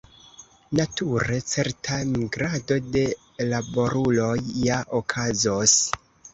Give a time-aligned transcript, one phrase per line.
[0.77, 3.05] Nature, certa migrado de
[3.53, 4.35] laboruloj
[4.65, 5.81] ja okazos.